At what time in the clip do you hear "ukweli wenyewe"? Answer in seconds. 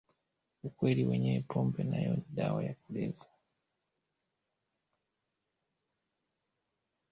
0.67-1.39